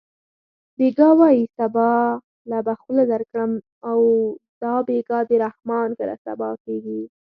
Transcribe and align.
بېګا 0.77 1.09
وایې 1.19 1.43
سبا 1.57 1.89
له 2.49 2.57
به 2.65 2.73
خوله 2.81 3.03
درکړم 3.13 3.51
دا 4.61 4.75
بېګا 4.87 5.19
د 5.29 5.31
رحمان 5.45 5.89
کله 5.99 6.15
سبا 6.25 6.49
کېږي 6.63 7.01